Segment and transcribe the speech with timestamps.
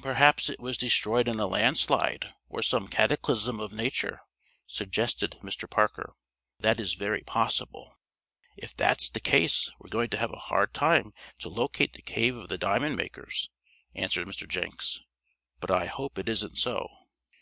[0.00, 4.22] "Perhaps it was destroyed in a landslide, or some cataclysm of nature,"
[4.66, 5.68] suggested Mr.
[5.68, 6.16] Parker.
[6.58, 7.92] "That is very possible."
[8.56, 12.34] "If that's the case we're going to have a hard time to locate the cave
[12.34, 13.50] of the diamond makers,"
[13.94, 14.48] answered Mr.
[14.48, 15.00] Jenks,
[15.60, 16.88] "but I hope it isn't so."